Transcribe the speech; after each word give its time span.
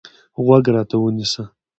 غوږ 0.45 0.65
راته 0.75 0.95
ونیسه. 0.99 1.43